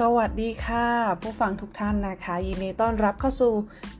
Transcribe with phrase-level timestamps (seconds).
[0.00, 0.86] สวัสดีค่ะ
[1.20, 3.52] ผู้ฟังทุกท่านนะคะ ยินดีต้อนรับเข้าสู่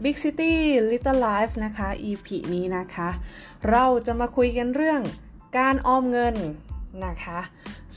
[0.02, 0.52] Big City
[0.90, 3.08] Little Life นะคะ EP นี้นะคะ
[3.70, 5.00] เราจะมาคุยกันเรื่อง
[5.58, 6.36] การออมเงิน
[7.06, 7.38] นะคะ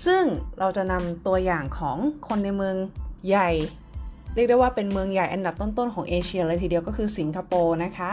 [0.05, 0.23] ซึ่ง
[0.60, 1.97] เราจะนำตัวอย่างของ
[2.28, 2.75] คนในเมือง
[3.28, 3.50] ใหญ่
[4.36, 8.11] เรียกได้ว่าเป็นเมืองใหญ่อันดับต้นๆของเอเชียเลยทีเดียวก็คือสิงคโปร์นะคะ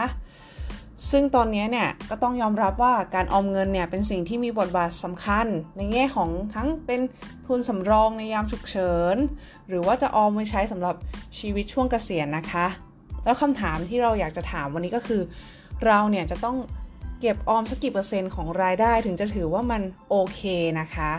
[1.11, 7.01] ซึ่งตอนนี้เนี่ยก็ต้องยอมรับว่าการออมเงินเนี่ยเป็นสิ่งที่มีบทบาทสำคัญ ในแง่ของทั้งเป็น
[7.45, 9.15] ทุนสำรองในยามฉุกเฉิน
[9.67, 10.95] หรือว่าจะออมไว้ใช้สำหรับ
[11.39, 12.67] ชีวิตช่วงเกษียณนะคะ
[13.23, 15.21] แล้วคำถามที่เราอยากจะถามวันนี้ก็คือ
[15.85, 16.57] เราเนี่ยจะต้อง
[17.19, 20.41] เก็บออมสักกี่เปอร์เซ็นต์ของรายได้ถึงจะถือว่ามันโอเค
[20.79, 21.11] นะคะ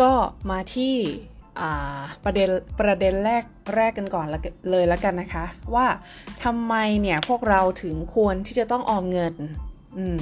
[0.00, 0.12] ก็
[0.50, 0.94] มาที่
[2.24, 2.48] ประเด็น
[2.80, 3.44] ประเด็นแรก
[3.76, 4.26] แรกกันก่อน
[4.70, 5.86] เลยแล้วกันนะคะ ว่า
[6.44, 9.34] ทำไมเนี่ยพวกเราถึงควรที่จะต้องออมเงิน
[9.98, 10.20] อืม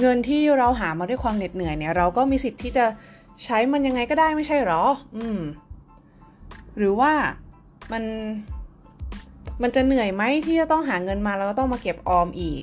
[0.00, 2.84] เงินที่เราหามาด้วยความเหน็ดเหนื่อยเนี่ยเราก็มีสิทธิ์ที่จะ
[3.44, 4.82] ใช้มันยังไงก็ได้ไม่ใช่หรอ
[5.16, 5.38] อืม
[6.76, 7.12] หรือว่า
[7.92, 8.04] มัน
[9.62, 12.62] มันจะเหนื่อยไหมที่จะต้องหาเงินมาแล้วก็ต้องมาเก็บออมอีก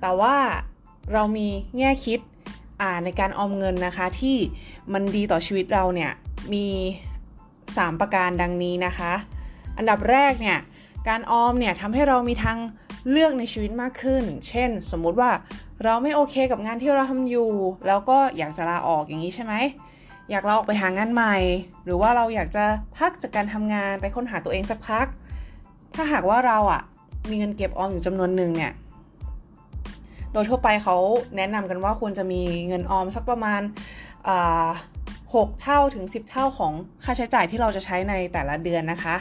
[0.00, 0.36] แต่ว่า
[1.12, 2.18] เรามีแง่คิด
[3.04, 4.36] ในการออมเงินนะคะ ที่
[4.92, 6.12] มันดีต่อชีวิตเราเนี่ย
[6.52, 6.66] มี
[7.34, 9.12] 3 ประการดังนี้นะคะ
[9.76, 10.58] อันดับแรกเนี่ย
[11.08, 12.58] การออมเนี่ยทำให้เรามีทาง
[13.10, 15.30] เลือกในชีวิตมากขึ้น เช่น สมมุติว่า
[15.84, 17.50] เราไม่โอเคกับงานที่เราทำอยู่
[17.86, 19.54] แล้วก็อยากจะลาออกอย่างนี้ใช่ไหม
[20.30, 21.36] อยากลาออกไปหางานใหม่
[21.84, 22.64] หรือว่าเราอยากจะ
[22.98, 25.06] พักจากการทำงานไปค้นหาตัวเองสักพัก
[25.94, 26.82] ถ้าหากว่าเราอะ่ะ
[27.30, 28.72] มีเงินเก็บออมอยู่จำนวนหนึ่งเนี่ย
[30.32, 30.96] โดยทั่วไปเขา
[31.36, 33.60] แนะนำกันว่าควรจะมีเงินออมสักประมาณ
[35.34, 36.72] 6 เท่าถึง 10 เท่าของ
[37.04, 39.16] ค่าใช้จ่ายที่เราจะใช้ในแต่ละเดือนนะคะ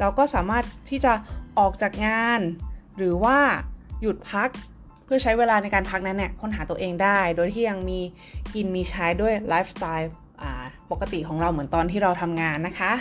[0.00, 1.12] เราก็สามารถที่จะ
[1.58, 2.40] ออกจากงาน
[2.96, 3.38] หรือว่า
[4.02, 4.48] หยุดพัก
[5.04, 8.00] เพื่อใช้เวลาในการพักนั้นเนี่ยค้นหาตัวเองได้ โดยที่ยังมี
[8.54, 10.12] กินมีใช้ด้วยไลฟ์สไตล์
[10.90, 12.92] ปกติของเราเหมือนตอนที่เราทำงานนะคะ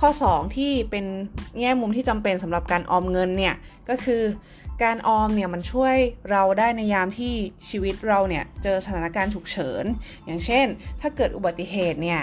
[0.00, 1.04] ข้อ 2 ที่เป็น
[1.60, 3.54] แง่มุมที่จำเป็นสำหรับการออมเงินเนี่ย
[3.88, 4.22] ก็คือ
[4.82, 5.96] การออมเนี่ยมันช่วย
[6.30, 7.32] เราได้ในยามที่
[7.68, 9.84] ชีวิตเราเนี่ยเจอสถานการณ์ฉุกเฉิน
[10.26, 10.66] อย่างเช่น
[11.00, 12.22] ถ้าเกิดอุบัติเหตุเนี่ย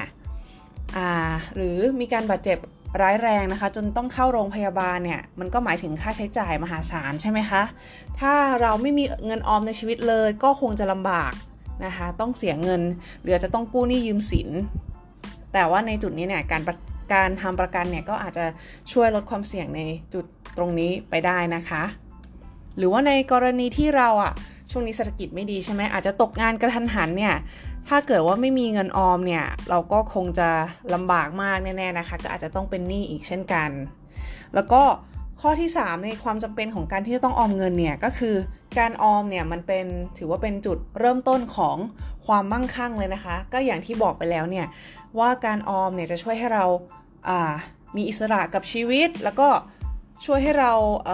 [1.55, 2.57] หรือมีการบาดเจ็บ
[3.01, 7.63] ร้ายแรงนะคะ จนต้องเข้าโรงพยาบาลเนี่ยมันก็หมายถึงค่าใช้จ่ายมหาศาลใช่ไหมคะ
[8.19, 11.33] ถ้าเราไม่มีเงินออมในชีวิตเลย ก็คงจะลำบาก
[11.85, 12.81] นะคะ ต้องเสียเงิน
[13.21, 14.49] หรือจะต้องกู้หนี้ยืมสิน
[15.53, 16.61] แต่ว่าในจุดนี้เนี่ยการ
[17.13, 18.45] การทำประกันเนี่ยก็อาจจะ
[18.91, 19.81] ช่วยลดความเสี่ยงใน
[20.13, 20.25] จุด
[20.57, 21.83] ตรงนี้ไปได้นะคะ
[22.77, 24.33] หรือว่าในกรณีที่เราอะ
[24.71, 27.35] ช่วงนี้เศรษฐกิจไม่ดีใช่ไหมอาจจะตกงานกระทันหันเนี่ย
[27.89, 30.49] ถ้าเกิดว่าไม่มีเงินออมเนี่ย เราก็คงจะ
[30.93, 33.69] ลำบากมากแน่ๆนะคะ ก็อาจจะต้องเป็นหนี้อีกเช่นกัน
[34.55, 34.81] แล้วก็
[35.41, 38.35] ข้อที่ 3 ในความจำเป็นของการที่จะต้องออมเงินเนี่ยก็คือ
[38.79, 39.85] การออมเนี่ยมันเป็น
[40.17, 41.77] ถือว่าเป็นจุดเริ่มต้นของ
[42.27, 44.67] ความมั่งคั่งเลยนะคะ ก็อย่างที่บอกไปแล้วเนี่ย
[45.19, 47.53] ว่าการออมเนี่ยจะช่วยให้เราา
[47.95, 49.47] มีอิสระกับชีวิต แล้วก็
[50.25, 50.73] ช่วยให้เรา
[51.05, 51.09] เ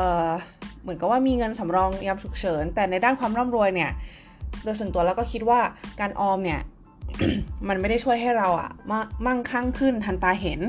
[0.81, 3.91] เหมือนกับว่ามีเงินสำรองยามฉุกเฉิน แต่ในด้านความร่ำรวยเนี่ย
[4.63, 5.59] โดยส่วนตัวแล้วก็คิดว่า
[5.99, 6.61] การออมเนี่ย
[7.67, 8.71] มันไม่ได้ช่วยให้เราอะ
[9.25, 10.59] มั่งคั่งขึ้นทันตาเห็น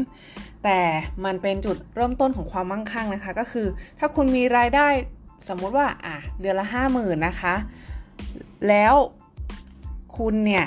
[0.64, 0.80] แต่
[1.24, 3.66] มันเป็นจุดเริ่มต้นของความมั่งคั่งนะคะ ก็คือ
[3.98, 4.86] ถ้าคุณมีรายได้
[5.48, 7.54] สมมุติว่าอะเดือนละห้าหมื่นนะคะ
[8.68, 8.94] แล้ว
[10.18, 10.66] คุณเนี่ย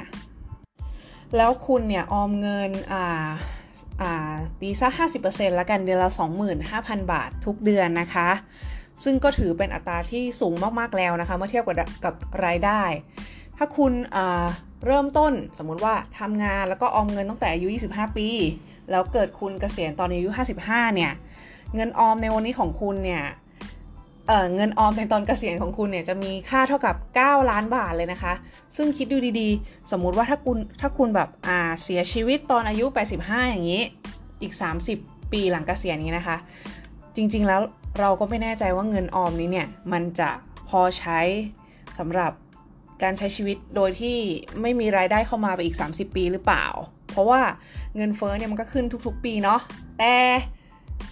[1.38, 3.28] แล้วคุณเนี่ยออมเงินอ่า
[4.02, 8.30] อ่าตีซะห้าสิบเปอร์เซ็นต์ละกันเดือนละสองหมื่นห้าพันบาททุกเดือนนะคะ
[9.04, 12.14] ซึ่งก็ถือเป็นอัตราที่สูงมากๆแล้วนะคะ เมื่อเทียบกับกับ
[12.46, 12.82] รายได้
[13.58, 13.94] ถ้าคุณ
[14.86, 18.30] เริ่มต้นสมมุติว่าทำงานแล้วก็ออมเงินตั้งแต่อายุ 25 ปี
[18.92, 20.30] แล้วเกิดคุณเกษียณตอนอายุ
[20.64, 21.12] 55 เนี่ย
[21.76, 23.24] เงินออมในวันนี้ของคุณเนี่ย
[24.28, 28.34] เเงินออมในตอนเกษียณของคุณเนี่ยจะมีค่าเท่ากับ 9 ล้านบาทเลยนะคะ
[28.76, 32.86] ซึ่งคิดดูดีๆ สมมุติว่าถ้าคุณถ้าคุณแบบอ่าเสียชีวิตตอนอายุ
[33.18, 33.82] 85 อย่างนี้
[34.42, 34.54] อีก
[34.94, 36.38] 30 ปีหลังเกษียณนี้นะคะ
[37.16, 37.62] จริงๆแล้ว
[38.00, 40.30] เราก็ไม่แน่ใจว่าเงินออมนี้เนี่ย มันจะ
[40.70, 41.20] พอใช้
[41.98, 42.32] สำหรับ
[43.04, 44.18] การใช้ชีวิตโดยที่
[44.62, 46.66] ไม่มีรายได้เข้ามาไปอีก 30 ปีหรือเปล่า
[47.12, 47.42] เพราะว่า
[47.96, 49.60] เงินเฟ้อเนี่ยมันก็ขึ้นทุกๆ ปีเนาะ
[50.00, 50.16] แต่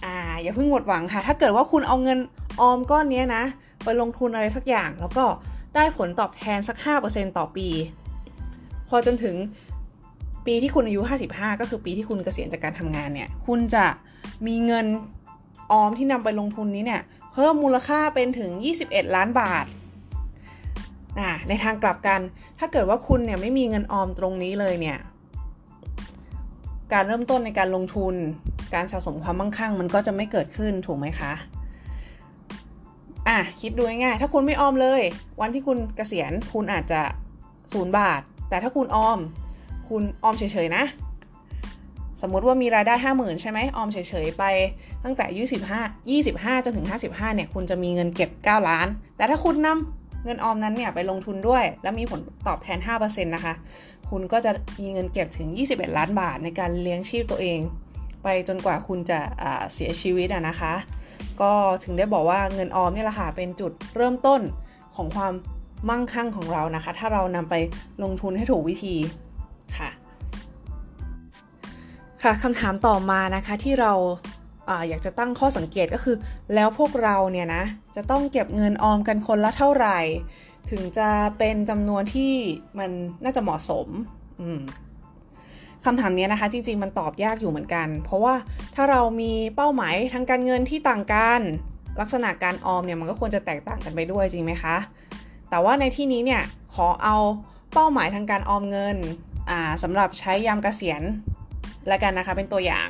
[0.04, 2.18] อ่าอย่าเพิ่งหมดหวังค่ะ ถ้าเกิดว่าคุณเอาเงิน
[2.60, 3.44] ออมก้อนนี้นะ
[3.84, 5.24] ไปลงทุนอะไรสักอย่าง แล้วก็
[5.74, 6.76] ได้ผลตอบแทนสัก
[7.06, 7.68] 5%ต่อปี
[8.88, 9.36] พอจนถึง
[10.46, 13.86] ปีที่คุณอายุ 55 ก็คือปีที่คุณเกษียณจากการทำงานเนี่ย คุณจะ
[14.46, 14.86] มีเงิน
[15.72, 17.02] ออมที่นำไปลงทุนนี้เนี่ย
[17.32, 18.50] เพิ่มมูลค่าเป็นถึง
[18.84, 19.66] 21 ล้านบาท
[21.48, 22.20] ในทางกลับกัน
[22.58, 24.98] ถ้าเกิดว่าคุณเนี่ยไม่มีเงินออมตรงนี้เลยเนี่ย
[26.92, 28.14] การเริ่มต้นในการลงทุน
[28.74, 31.32] การสะสมความมั่งคั่ง มันก็จะไม่เกิดขึ้นถูกไหมคะ
[33.28, 35.02] อะคิดดูง่ายๆถ้าคุณไม่ออมเลย
[35.40, 37.00] วันที่คุณเกษียณคุณอาจจะ
[37.72, 39.18] ศูนย์บาท แต่ถ้าคุณออม
[39.88, 40.84] คุณออมเฉยๆนะ
[42.26, 44.44] สมมุติว่ามีรายได้ 50,000 ใช่ไหมออมเฉยๆไป
[45.04, 45.44] ตั้งแต่อายุ
[45.82, 48.86] 15 25 จนถึง 55 เนี่ย คุณจะมีเงินเก็บ 9 ล้าน
[49.16, 53.54] แต่ถ้าคุณนำเงินออมนั้นเนี่ยไปลงทุนด้วย แล้วมีผลตอบแทน 5%นะคะ
[54.10, 54.50] คุณก็จะ
[54.80, 57.58] มีเงินเก็บถึง 21 ล้านบาทในการเลี้ยงชีพตัวเอง
[58.22, 59.18] ไปจนกว่าคุณจะ
[59.74, 60.74] เสียชีวิตอะนะคะ
[61.40, 61.52] ก็
[61.84, 64.40] ถึงได้บอกว่าเงินออมนี่แหละค่ะเป็นจุดเริ่มต้น
[64.96, 65.32] ของความ
[65.88, 67.54] มั่งคั่งของเรานะคะ ถ้าเรานำไป
[68.02, 68.94] ลงทุนให้ถูกวิธี
[69.78, 69.90] ค่ะ
[72.28, 73.92] ค่ะคำถามต่อมานะคะที่เรา
[74.88, 76.16] อยากจะตั้งข้อสังเกตก็คือ
[76.54, 77.64] แล้วพวกเราเนี่ยนะ
[77.96, 79.98] จะต้องเก็บเงินออมกันคนละเท่าไหร่
[80.70, 82.32] ถึงจะเป็นจำนวนที่
[82.78, 82.90] มัน
[83.24, 83.86] น่าจะเหมาะสม
[85.84, 88.34] คำถามนี้นะคะจริงๆมันตอบยากอยู่เหมือนกัน เพราะว่า
[88.74, 91.40] ถ้าเรามีเป้าหมายทางการเงินที่ต่างกัน
[92.00, 94.76] ลักษณะการออมเนี่ยมันก็ควรจะแตกต่างกันไปด้วยจริงไหมคะ
[95.50, 96.42] แต่ว่าในที่นี้เนี่ย
[96.74, 97.16] ขอเอา
[97.72, 98.96] เป้าหมายทางการออมเงิน
[99.82, 101.02] สำหรับใช้ยามเกษียณ
[101.88, 102.88] แล้วกันนะคะเป็นตัวอย่าง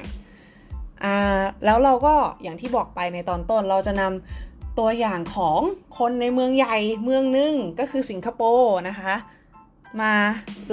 [1.64, 5.61] แล้วเราก็อย่างที่บอกไปในตอนต้นเราจะนำตัวอย่างของ
[5.99, 9.14] คนในเมืองใหญ่เมืองหนึ่งก็คือสิงคโปร์นะคะ
[10.00, 10.12] มา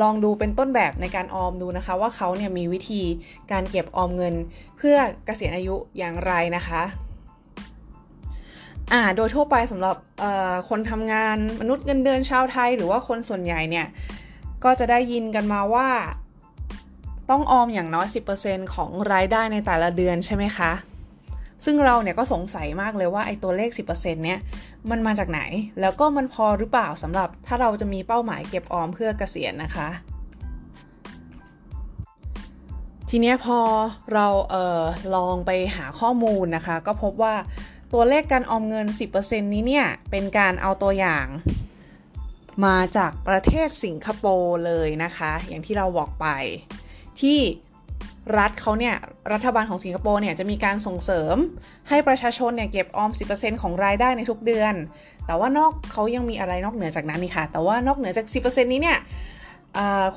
[0.02, 3.02] ลองดูเป็นต้นแบบในการออมดูนะคะ ว่าเขาเนี่ยมีวิธี
[3.52, 4.34] การเก็บออมเงิน
[4.78, 6.84] เพื่อเกษียณอายุอย่างไรนะคะ
[8.92, 9.96] อ่าโดยทั่วไปสำหรับ
[10.70, 13.88] คนทำงานมนุษย์เงินเดือนชาวไทย หรือว่าคนส่วนใหญ่เนี่ย
[14.64, 15.88] ก็จะได้ยินกันมาว่า
[17.32, 18.08] ต้องออมอย่างน้อย
[18.42, 20.72] 10%ของรายได้ในแต่ละเดือนใช่ไหมคะ
[21.66, 24.40] ซึ่งเราเนี่ยก็สงสัยมากเลยว่าไอ้ตัวเลข 10%เนี้ย
[24.90, 25.42] มันมาจากไหน
[25.82, 29.90] แล้วก็มันพอหรือเปล่าสำหรับถ้าเราจะมีเป้าหมายเก็บออมเพื่อเกษียณนะคะ
[33.10, 33.60] ทีนี้พอ
[34.14, 34.82] เราเออ
[35.16, 37.36] ลองไปหาข้อมูลนะคะ ก็พบว่า
[37.94, 38.88] ตัวเลขการออมเงิน
[39.18, 41.26] 10%นี้เนี่ยเป็นการเอาตัวอย่าง
[42.66, 46.28] มาจากประเทศสิงคโปร์เลยนะคะ อย่างที่เราบอกไป
[47.22, 47.40] ที่
[48.38, 48.96] รัฐเขาเนี่ย
[49.34, 51.36] รัฐบาลของสิงคโปร์เนี่ยจะมีการส่งเสริม
[51.90, 54.74] ให้ประชาชนเนี่ยเก็บออม 10%ของรายได้ในทุกเดือน
[55.26, 58.98] แต่ว่านอกเขายังมีอะไรนอกเหนือจากนั้นนี่ค่ะ แต่ว่านอกเหนือจาก 10%นี้เนี่ย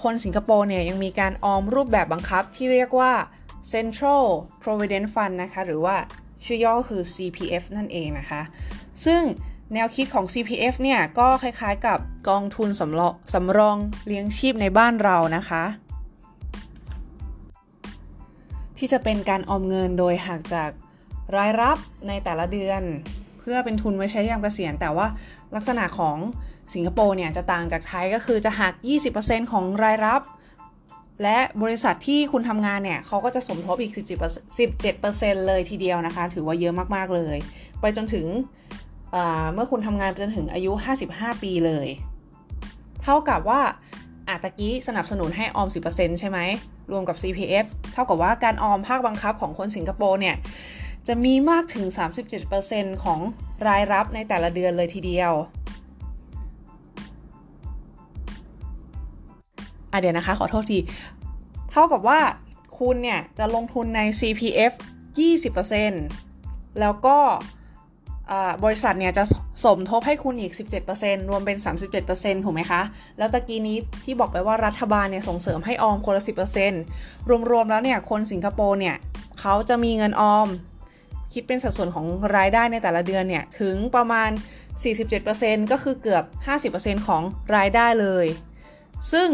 [0.02, 3.12] คนสิงคโปร์เนี่ยยังมีการออมรูปแบบบังคับที่เรียกว่า
[3.72, 4.24] Central
[4.62, 5.96] Provident Fund นะคะ หรือว่า
[6.44, 8.42] ชื่อย่อคือ CPF นั่นเองนะคะ
[9.04, 9.20] ซึ่ง
[9.74, 11.98] แนวคิดของ CPF เนี่ยก็คล้ายๆกับ
[12.28, 13.76] กองทุนสำรองสำรอง
[14.06, 15.64] เลี้ยงชีพในบ้านเรานะคะ
[18.84, 20.70] ที่จะเป็นการออมเงินโดยหักจาก
[21.36, 21.78] รายรับ
[22.08, 22.82] ในแต่ละเดือน
[23.38, 25.06] เพื่อเป็นทุนไว้ใช้ยามเกษียณ แต่ว่า
[25.54, 26.16] ลักษณะของ
[26.74, 28.74] สิงคโปร์เนี่ยจะต่างจากไทยก็คือจะหัก
[29.12, 30.22] 20%ของรายรับ
[31.22, 33.92] และบริษัทที่คุณทำงานเนี่ยเขาก็จะสมทบอีก
[34.48, 37.36] 17%เลยทีเดียวนะคะ ถือว่าเยอะมากๆเลย
[37.80, 38.26] ไปจนถึง
[39.54, 40.72] เมื่อคุณทำงานจนถึงอายุ
[41.08, 41.88] 55 ปีเลย
[43.02, 43.60] เท่ากับว่า
[44.28, 46.38] อาตะกี้สนับสนุนให้ออม 10%ใช่ไหม
[46.90, 50.36] รวมกับ CPF เท่ากับว่าการออมภาคบังคับของคนสิงคโปร์เนี่ย
[51.06, 51.86] จะมีมากถึง
[52.44, 53.20] 37%ของ
[53.68, 55.32] รายรับในแต่ละเดือนเลยทีเดียว
[59.92, 60.78] อะเดี๋ยวนะคะ ขอโทษที
[61.70, 62.20] เท่ากับว่า
[62.78, 64.72] คุณเนี่ย จะลงทุนใน CPF
[65.94, 67.16] 20%แล้วก็
[68.64, 69.24] บริษัทเนี่ยจะ
[69.64, 70.52] สมทบให้คุณอีก
[70.90, 71.56] 17%รวมเป็น
[72.00, 72.82] 37%ถูกไหมคะ
[73.18, 76.22] แล้วตะกี้นี้ที่บอกไปว่ารัฐบาลเนี่ยส่งเสริมให้ออมคนละ
[76.80, 78.96] 10%รวมๆแล้วเนี่ยคนสิงคโปร์เนี่ย
[79.40, 80.48] เขาจะมีเงินออม
[81.32, 84.30] คิดเป็นสัดส่วนของรายได้ในแต่ละเดือนเนี่ยถึงประมาณ
[85.00, 86.24] 47%ก็คือเกือบ
[86.66, 87.22] 50%ของ
[87.56, 88.26] รายได้เลย
[89.12, 89.28] ซึ่ง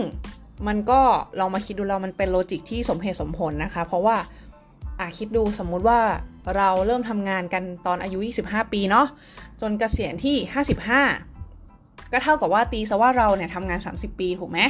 [0.66, 1.00] มันก็
[1.40, 4.16] ลองมาคิดดูเรามันเป็นโลจิกที่สมเหตุสมผลนะคะ เพราะว่า
[5.00, 6.00] อะคิดดูสมมุติว่า
[6.56, 9.06] เราเริ่มทำงานกันตอนอายุ 25 ปีเนาะ
[9.60, 10.36] จนเกษียณที่
[11.44, 14.60] 55 ก็เท่ากับว่าตีซะว่าเราเนี่ยทำงาน 30 ปีถูกไหม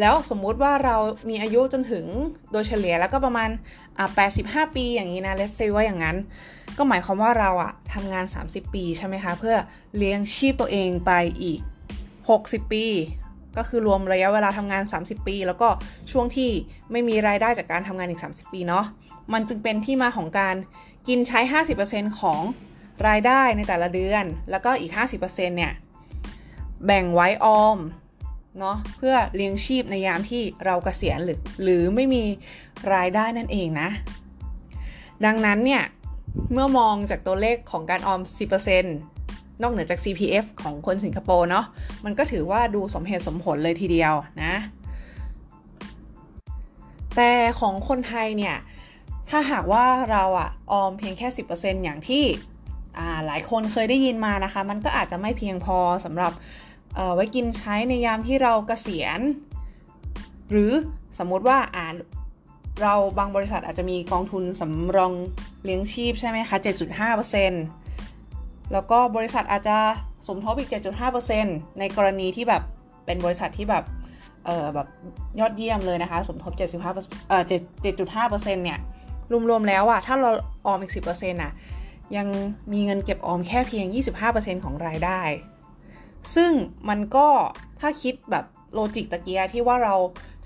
[0.00, 0.96] แล้วสมมุติว่าเรา
[1.28, 2.04] มีอายุจนถึง
[2.52, 3.50] โดยเฉลี่ยแล้วก็ประมาณ
[4.12, 6.16] 85 ปีอย่างนี้นะเลสเซว่าอย่างนั้น
[6.78, 9.56] ก็หมายความว่าเราอะทำงาน 30 ปีใช่ไหมคะ เพื่อ
[9.96, 11.12] เลี้ยงชีพตัวเองไป
[11.42, 11.60] อีก
[12.16, 12.84] 60 ปี
[13.56, 15.68] ก็คือรวมระยะเวลาทำงาน 30 ปี แล้วก็
[16.12, 16.50] ช่วงที่
[16.92, 18.84] ไม่มีรายได้จากการทำงานอีก 30 ปีเนาะ
[19.32, 20.56] มันจึงเป็นที่มาของการ
[21.08, 21.40] กินใช้
[21.80, 22.40] 50%ของ
[23.08, 25.72] รายได้ในแต่ละเดือน แล้วก็อีก 50%เนี่ย
[26.86, 27.78] แบ่งไว้ออม
[28.58, 32.24] เนาะเพื่อเลี้ยงชีพในยามที่เรากเกษียณหรือหรือไม่มี
[32.94, 33.88] รายได้นั่นเองนะ
[35.24, 35.82] ดังนั้นเนี่ย
[36.52, 38.82] เมื่อมองจากตัวเลขของการออม 10%
[39.62, 41.66] นอกเหนือจาก CPF ของคนสิงคโปร์เนาะ
[42.04, 44.54] มันก็ถือว่าดูสมเหตุสมผลเลยทีเดียวนะ
[47.16, 48.56] แต่ของคนไทยเนี่ย
[49.30, 52.24] ถ้าหากว่าเราอะออมเพียงแค่ 10%อย่างที่
[53.26, 56.32] หลายคนเคยได้ยินมานะคะ มันก็อาจจะไม่เพียงพอสำหรับ
[57.14, 59.20] ไว้กินใช้ในยามที่เรากเกษียณ
[60.50, 60.72] หรือ
[61.18, 61.86] สมมติว่าอ่า
[62.82, 65.12] เราบางบริษัทอาจจะมีกองทุนสำรอง
[65.64, 66.56] เลี้ยงชีพใช่ไหมคะ
[67.84, 69.76] 7.5%แล้วก็บริษัทอาจจะ
[70.26, 70.70] สมทบอีก
[71.24, 72.62] 7.5%ในกรณีที่แบบ
[73.06, 73.84] เป็นบริษัทที่แบบ
[74.44, 74.88] เออแบบ
[75.40, 77.42] ยอดเยี่ยมเลยนะคะ สมทบ 75%เอ่อ
[77.84, 78.78] 7.5%เนี่ย
[79.50, 80.30] รวมๆแล้วอะถ้าเรา
[80.66, 81.52] ออมอีก 10%อะ
[82.16, 82.28] ยัง
[82.72, 83.86] มีเงินเก็บออมแค่เพียง
[84.26, 85.20] 25%ของรายได้
[86.34, 86.52] ซึ่ง
[86.88, 87.28] มันก็
[87.80, 88.44] ถ้าคิดแบบ
[88.74, 89.94] โลจิกตะเกียที่ว่าเรา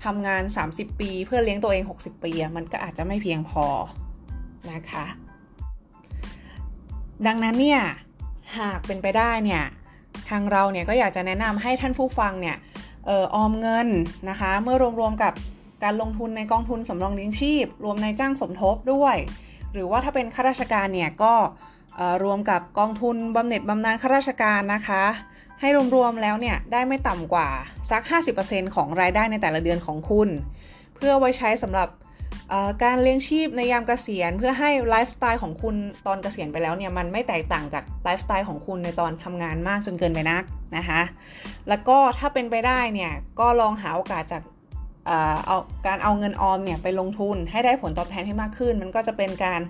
[0.03, 3.65] ทำงาน 30 ปีเพื่อเลี้ยงตัวเอง 60 ปี มันก็อาจจะไม่เพียงพอ
[4.71, 5.05] นะคะ
[7.27, 7.81] ดังนั้นเนี่ย
[8.57, 9.63] หากเป็นไปได้เนี่ย
[10.29, 12.57] ทางเราเนี่ยก็อยากจะแนะนำให้ท่านผู้ฟังเนี่ย
[13.05, 13.87] เออออมเงิน
[14.29, 15.33] นะคะ เมื่อรวมๆกับ
[15.83, 19.15] การลงทุนในกองทุนสำรองเลี้ยงชีพ รวมในจ้างสมทบด้วย
[19.73, 21.33] หรือว่าถ้าเป็นข้าราชการเนี่ยก็
[22.23, 25.03] รวมกับกองทุนบำเหน็จบำนาญข้าราชการนะคะ
[25.61, 27.49] ให้รวมๆแล้วเนี่ยได้ไม่ต่ำกว่า
[27.89, 28.01] สัก
[28.39, 30.29] 50%ของรายได้ในแต่ละเดือนของคุณ
[30.95, 31.89] เพื่อไว้ใช้สำหรับ
[32.83, 35.75] การเลี้ยงชีพในยามเกษียณ เพื่อให้ไลฟ์สไตล์ของคุณ
[36.07, 40.43] ตอนเกษียณไปแล้วเนี่ยมันไม่แตกต่างจากไลฟ์สไตล์ของคุณในตอนทำงานมากจนเกินไปนัก
[40.77, 41.01] นะคะ
[41.69, 44.41] แล้วก็ถ้าเป็นไปได้เนี่ยก็ลองหาโอกาสจาก
[45.05, 49.61] เอาการเอาเงินออมเนี่ยไปลงทุนให้ได้ผลตอบแทนให้มากขึ้น มันก็จะเป็นการ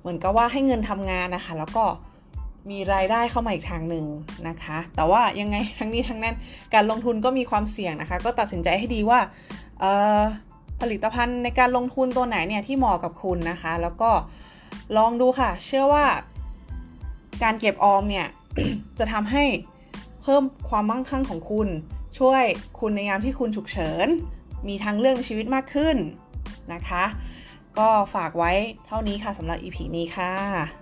[0.00, 1.84] เหมือนกับว่าให้เงินทำงานนะคะแล้วก็
[2.70, 4.04] มีรายได้เข้ามาอีกทางหนึ่ง
[4.48, 6.34] นะคะ แต่ว่ายังไงทั้งนี้ทั้งนั้น
[6.74, 9.20] การลงทุนก็มีความเสี่ยงนะคะ ก็ตัดสินใจให้ดีว่า
[10.80, 14.10] ผลิตภัณฑ์ในการลงทุนตัวไหนเนี่ยที่เหมาะกับคุณนะคะ แล้วก็
[14.96, 16.04] ลองดูค่ะ เชื่อว่า
[17.42, 18.26] การเก็บออมเนี่ย
[18.98, 19.44] จะทำให้
[20.22, 21.68] เพิ่มความมั่งคั่งของคุณ
[22.18, 22.42] ช่วย
[22.80, 24.08] คุณในยามที่คุณฉุกเฉิน
[24.68, 25.96] มีทางเลือกในชีวิตมากขึ้น
[26.72, 27.04] นะคะ
[27.78, 28.52] ก็ฝากไว้
[28.86, 30.79] เท่านี้ค่ะสำหรับ EP นี้ค่ะ